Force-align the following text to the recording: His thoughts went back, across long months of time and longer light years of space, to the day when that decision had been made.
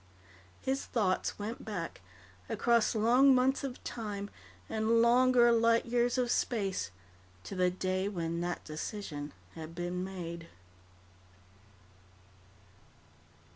His 0.61 0.85
thoughts 0.87 1.37
went 1.37 1.63
back, 1.63 2.01
across 2.49 2.95
long 2.95 3.35
months 3.35 3.63
of 3.63 3.83
time 3.83 4.31
and 4.67 4.99
longer 4.99 5.51
light 5.51 5.85
years 5.85 6.17
of 6.17 6.31
space, 6.31 6.89
to 7.43 7.53
the 7.55 7.69
day 7.69 8.09
when 8.09 8.41
that 8.41 8.65
decision 8.65 9.31
had 9.53 9.75
been 9.75 10.03
made. 10.03 10.47